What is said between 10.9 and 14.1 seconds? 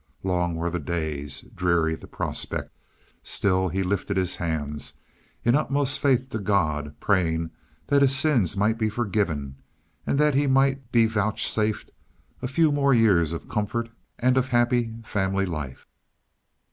be vouchsafed a few more years of comfort